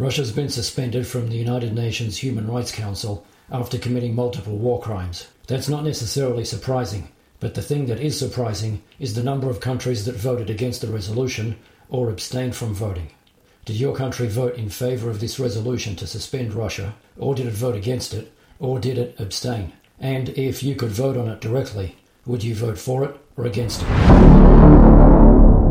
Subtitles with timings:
[0.00, 5.26] Russia's been suspended from the United Nations Human Rights Council after committing multiple war crimes.
[5.46, 10.06] That's not necessarily surprising, but the thing that is surprising is the number of countries
[10.06, 11.58] that voted against the resolution
[11.90, 13.10] or abstained from voting.
[13.66, 17.52] Did your country vote in favour of this resolution to suspend Russia, or did it
[17.52, 19.74] vote against it, or did it abstain?
[19.98, 23.82] And if you could vote on it directly, would you vote for it or against
[23.82, 23.88] it?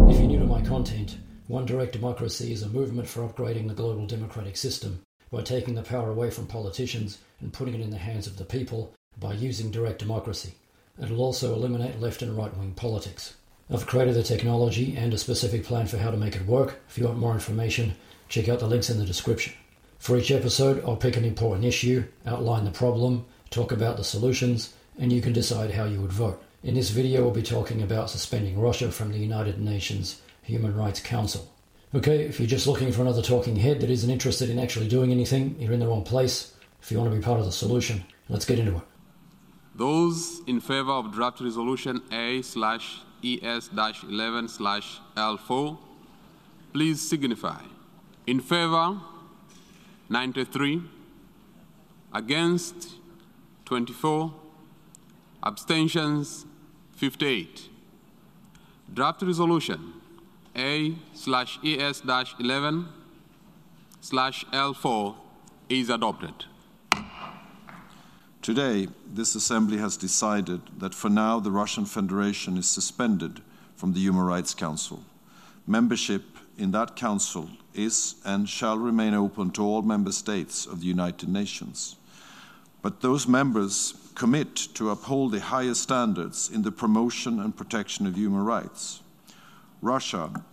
[0.08, 1.18] If you're new to my content,
[1.50, 5.82] One Direct Democracy is a movement for upgrading the global democratic system by taking the
[5.82, 9.72] power away from politicians and putting it in the hands of the people by using
[9.72, 10.54] direct democracy.
[11.02, 13.34] It'll also eliminate left and right wing politics.
[13.68, 16.82] I've created the technology and a specific plan for how to make it work.
[16.88, 17.96] If you want more information,
[18.28, 19.54] check out the links in the description.
[19.98, 24.76] For each episode, I'll pick an important issue, outline the problem, talk about the solutions,
[25.00, 26.44] and you can decide how you would vote.
[26.62, 31.00] In this video, we'll be talking about suspending Russia from the United Nations Human Rights
[31.00, 31.54] Council.
[31.94, 35.12] Okay, if you're just looking for another talking head that isn't interested in actually doing
[35.12, 36.56] anything, you're in the wrong place.
[36.82, 38.84] If you want to be part of the solution, let's get into it.
[39.76, 45.78] Those in favor of draft resolution A slash ES 11 slash L4,
[46.74, 47.62] please signify.
[48.26, 49.00] In favor,
[50.10, 50.82] 93.
[52.12, 52.96] Against,
[53.66, 54.34] 24.
[55.44, 56.46] Abstentions,
[56.96, 57.70] 58.
[58.92, 59.94] Draft resolution
[60.60, 62.86] A slash ES dash 11
[64.02, 65.16] slash L4
[65.70, 66.34] is adopted.
[68.42, 73.40] Today, this assembly has decided that for now the Russian Federation is suspended
[73.78, 75.02] from the Human Rights Council.
[75.66, 76.24] Membership
[76.58, 81.30] in that council is and shall remain open to all member states of the United
[81.30, 81.96] Nations.
[82.82, 88.18] But those members commit to uphold the highest standards in the promotion and protection of
[88.18, 89.02] human rights.
[89.82, 90.44] Russia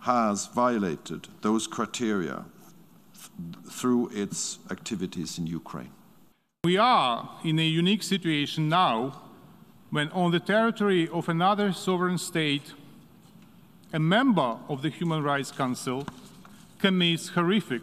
[0.00, 2.44] has violated those criteria
[3.14, 5.90] th- through its activities in Ukraine.
[6.64, 9.20] We are in a unique situation now
[9.90, 12.72] when, on the territory of another sovereign state,
[13.92, 16.06] a member of the Human Rights Council
[16.80, 17.82] commits horrific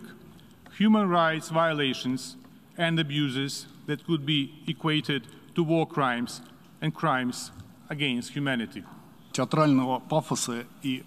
[0.78, 2.36] human rights violations
[2.78, 6.42] and abuses that could be equated to war crimes
[6.82, 7.52] and crimes
[7.90, 8.84] against humanity.
[9.32, 11.04] театрального пафоса и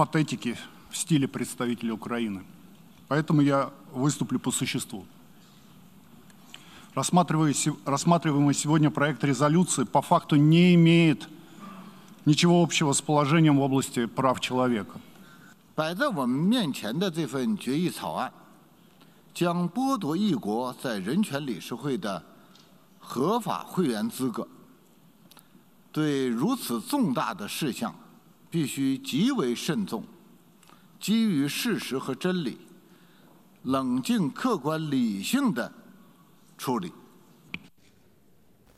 [0.00, 0.56] патетики
[0.90, 2.44] в стиле представителя Украины.
[3.08, 5.06] Поэтому я выступлю по существу.
[6.94, 11.28] Рассматриваемый сегодня проект резолюции по факту не имеет
[12.24, 14.98] ничего общего с положением в области прав человека.
[15.74, 18.32] 摆在我们面前的这份决议草案，
[19.34, 22.22] 将剥夺一国在人权理事会的
[22.98, 24.48] 合法会员资格。
[25.92, 27.94] 对如此重大的事项，
[28.50, 30.04] 必须极为慎重，
[31.00, 32.58] 基于事实和真理，
[33.62, 35.72] 冷静、客观、理性的
[36.56, 36.92] 处理。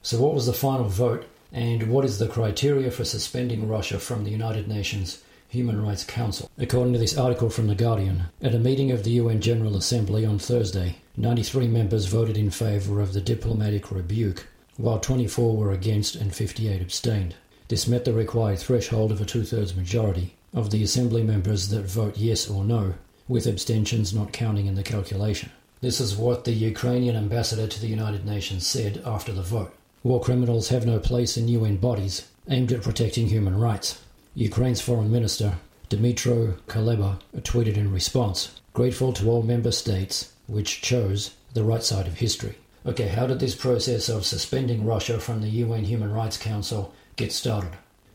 [0.03, 4.25] So, what was the final vote, and what is the criteria for suspending Russia from
[4.25, 5.19] the United Nations
[5.51, 6.49] Human Rights Council?
[6.57, 10.25] According to this article from The Guardian, at a meeting of the UN General Assembly
[10.25, 16.15] on Thursday, 93 members voted in favour of the diplomatic rebuke, while 24 were against
[16.15, 17.35] and 58 abstained.
[17.70, 21.86] This met the required threshold of a two thirds majority of the Assembly members that
[21.86, 22.96] vote yes or no,
[23.28, 25.50] with abstentions not counting in the calculation.
[25.82, 29.74] This is what the Ukrainian ambassador to the United Nations said after the vote.
[30.04, 34.02] War criminals have no place in UN bodies aimed at protecting human rights.
[34.36, 35.58] Ukraine's foreign minister,
[35.90, 42.08] Dmytro Kuleba, tweeted in response, grateful to all member states which chose the right side
[42.08, 42.58] of history.
[42.86, 47.32] Okay, how did this process of suspending Russia from the UN Human Rights Council get
[47.32, 47.72] started?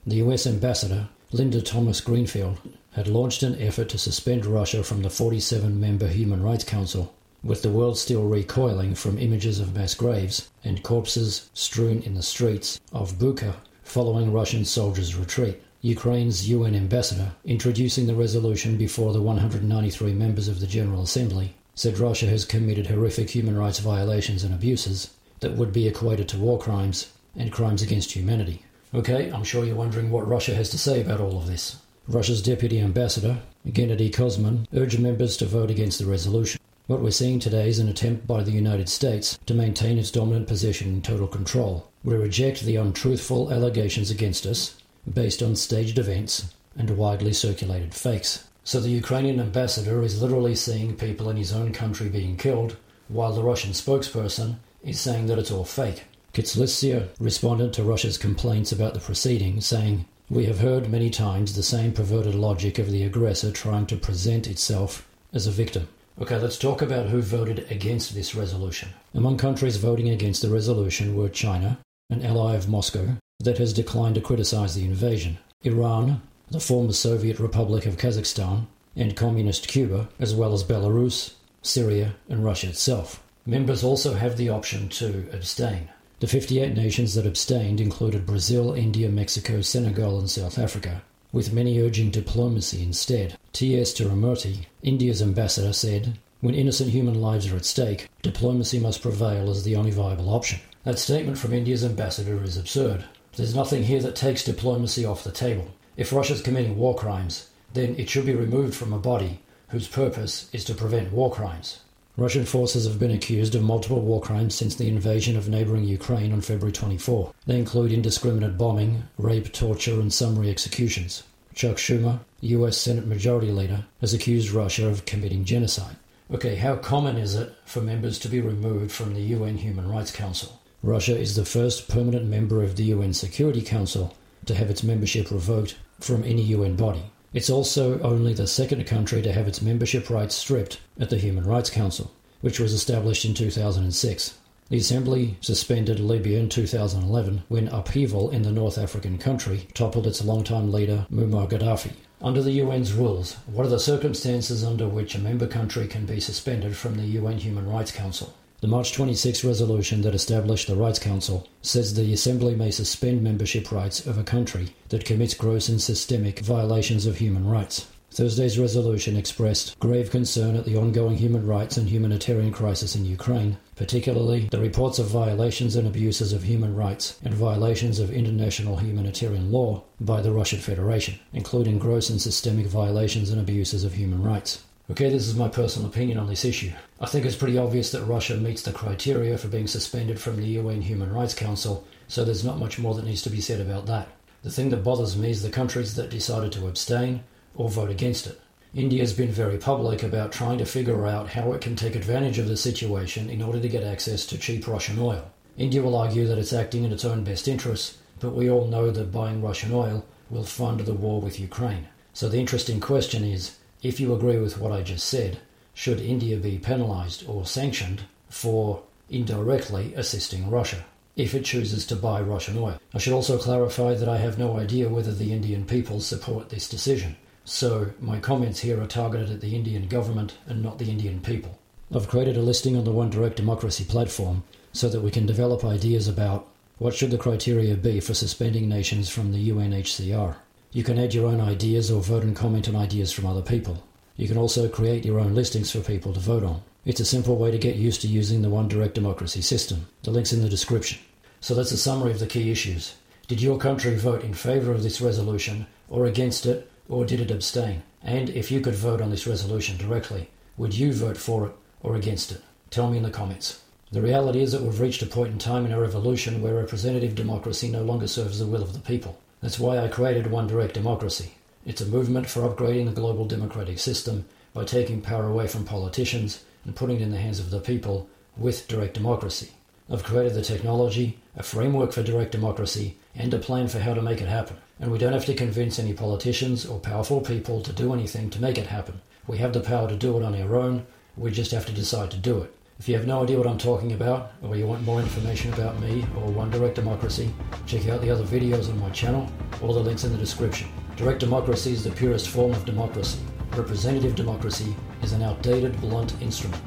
[0.07, 2.59] The US ambassador, Linda Thomas Greenfield,
[2.93, 7.63] had launched an effort to suspend Russia from the 47 member Human Rights Council with
[7.63, 12.81] the world still recoiling from images of mass graves and corpses strewn in the streets
[12.93, 13.55] of Bucha
[13.85, 15.63] following Russian soldiers' retreat.
[15.81, 21.99] Ukraine's UN ambassador, introducing the resolution before the 193 members of the General Assembly, said
[21.99, 26.59] Russia has committed horrific human rights violations and abuses that would be equated to war
[26.59, 28.65] crimes and crimes against humanity.
[28.95, 31.77] Okay, I'm sure you're wondering what Russia has to say about all of this.
[32.07, 36.59] Russia's deputy ambassador, Gennady Kuzmin, urged members to vote against the resolution.
[36.87, 40.49] What we're seeing today is an attempt by the United States to maintain its dominant
[40.49, 41.91] position in total control.
[42.03, 44.81] We reject the untruthful allegations against us,
[45.13, 48.49] based on staged events and widely circulated fakes.
[48.65, 52.77] So the Ukrainian ambassador is literally seeing people in his own country being killed,
[53.09, 56.05] while the Russian spokesperson is saying that it's all fake.
[56.39, 61.65] Kyslytsya responded to Russia's complaints about the proceedings, saying, We have heard many times the
[61.65, 65.89] same perverted logic of the aggressor trying to present itself as a victim.
[66.21, 68.91] Okay, let's talk about who voted against this resolution.
[69.15, 74.15] Among countries voting against the resolution were China, an ally of Moscow, that has declined
[74.15, 80.37] to criticize the invasion, Iran, the former Soviet Republic of Kazakhstan, and Communist Cuba, as
[80.37, 83.25] well as Belarus, Syria, and Russia itself.
[83.45, 85.89] Members also have the option to abstain.
[86.21, 91.81] The 58 nations that abstained included Brazil, India, Mexico, Senegal, and South Africa, with many
[91.81, 93.39] urging diplomacy instead.
[93.53, 93.95] T.S.
[93.95, 99.63] Tirumurti, India's ambassador, said, When innocent human lives are at stake, diplomacy must prevail as
[99.63, 100.59] the only viable option.
[100.83, 103.05] That statement from India's ambassador is absurd.
[103.37, 105.69] There's nothing here that takes diplomacy off the table.
[105.97, 109.39] If Russia's committing war crimes, then it should be removed from a body
[109.69, 111.79] whose purpose is to prevent war crimes.
[112.19, 116.33] Russian forces have been accused of multiple war crimes since the invasion of neighbouring Ukraine
[116.33, 117.33] on February 24.
[117.47, 121.23] They include indiscriminate bombing, rape, torture, and summary executions.
[121.55, 125.95] Chuck Schumer, US Senate Majority Leader, has accused Russia of committing genocide.
[126.29, 130.11] Okay, how common is it for members to be removed from the UN Human Rights
[130.11, 130.61] Council?
[130.83, 134.17] Russia is the first permanent member of the UN Security Council
[134.47, 137.13] to have its membership revoked from any UN body.
[137.35, 141.45] It's also only the second country to have its membership rights stripped at the Human
[141.45, 142.11] Rights Council,
[142.41, 144.39] which was established in 2006.
[144.71, 150.25] The Assembly suspended Libya in 2011 when upheaval in the North African country toppled its
[150.25, 151.93] longtime leader Muammar Gaddafi.
[152.23, 156.21] Under the UN's rules, what are the circumstances under which a member country can be
[156.21, 158.35] suspended from the UN Human Rights Council?
[158.61, 163.71] The March 26 resolution that established the Rights Council says the Assembly may suspend membership
[163.71, 167.87] rights of a country that commits gross and systemic violations of human rights.
[168.11, 173.59] Thursday's resolution expressed grave concern at the ongoing human rights and humanitarian crisis in Ukraine,
[173.77, 179.53] particularly the reports of violations and abuses of human rights and violations of international humanitarian
[179.53, 184.65] law by the Russian Federation, including gross and systemic violations and abuses of human rights.
[184.91, 186.73] Okay, this is my personal opinion on this issue.
[186.99, 190.47] I think it's pretty obvious that Russia meets the criteria for being suspended from the
[190.47, 193.85] UN Human Rights Council, so there's not much more that needs to be said about
[193.85, 194.09] that.
[194.43, 197.23] The thing that bothers me is the countries that decided to abstain
[197.55, 198.41] or vote against it.
[198.75, 202.39] India has been very public about trying to figure out how it can take advantage
[202.39, 205.31] of the situation in order to get access to cheap Russian oil.
[205.59, 208.91] India will argue that it's acting in its own best interests, but we all know
[208.91, 211.89] that buying Russian oil will fund the war with Ukraine.
[212.15, 215.39] So the interesting question is if you agree with what I just said,
[215.75, 220.85] should India be penalised or sanctioned for indirectly assisting Russia
[221.17, 222.81] if it chooses to buy Russian oil?
[222.93, 226.69] I should also clarify that I have no idea whether the Indian people support this
[226.69, 231.21] decision, so my comments here are targeted at the Indian government and not the Indian
[231.21, 231.59] people.
[231.95, 234.43] I've created a listing on the One Direct Democracy platform
[234.73, 236.49] so that we can develop ideas about
[236.79, 240.37] what should the criteria be for suspending nations from the UNHCR.
[240.71, 243.83] You can add your own ideas or vote and comment on ideas from other people.
[244.17, 246.63] You can also create your own listings for people to vote on.
[246.85, 249.87] It's a simple way to get used to using the One Direct Democracy system.
[250.03, 250.99] The link's in the description.
[251.41, 252.97] So that's a summary of the key issues.
[253.29, 257.31] Did your country vote in favour of this resolution, or against it, or did it
[257.31, 257.83] abstain?
[258.03, 261.97] And if you could vote on this resolution directly, would you vote for it or
[261.97, 262.43] against it?
[262.71, 263.63] Tell me in the comments.
[263.91, 267.15] The reality is that we've reached a point in time in our evolution where representative
[267.15, 269.19] democracy no longer serves the will of the people.
[269.41, 271.35] That's why I created One Direct Democracy.
[271.65, 276.43] It's a movement for upgrading the global democratic system by taking power away from politicians
[276.65, 279.51] and putting it in the hands of the people with direct democracy.
[279.89, 284.03] I've created the technology, a framework for direct democracy, and a plan for how to
[284.03, 284.57] make it happen.
[284.81, 288.43] And we don't have to convince any politicians or powerful people to do anything to
[288.43, 289.01] make it happen.
[289.29, 290.85] We have the power to do it on our own,
[291.17, 292.55] we just have to decide to do it.
[292.79, 295.81] If you have no idea what I'm talking about, or you want more information about
[295.81, 297.35] me or One Direct Democracy,
[297.67, 299.29] check out the other videos on my channel,
[299.61, 300.69] all the links in the description.
[300.97, 303.19] Direct democracy is the purest form of democracy.
[303.57, 306.63] Representative democracy is an outdated, blunt instrument.